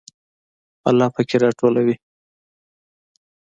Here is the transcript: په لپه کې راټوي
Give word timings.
په 0.81 0.89
لپه 0.99 1.21
کې 1.29 1.37
راټوي 1.43 1.95